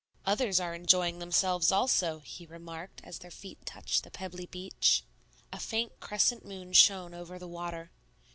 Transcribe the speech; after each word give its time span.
"Others 0.25 0.59
are 0.59 0.73
enjoying 0.73 1.19
themselves 1.19 1.71
also," 1.71 2.21
he 2.21 2.47
remarked 2.47 3.01
as 3.03 3.19
their 3.19 3.29
feet 3.29 3.63
touched 3.67 4.03
the 4.03 4.09
pebbly 4.09 4.47
beach. 4.47 5.03
A 5.53 5.59
faint 5.59 5.99
crescent 5.99 6.43
moon 6.43 6.73
shone 6.73 7.13
over 7.13 7.37
the 7.37 7.47
water. 7.47 7.91